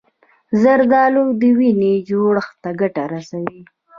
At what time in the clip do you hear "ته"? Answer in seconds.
2.63-2.69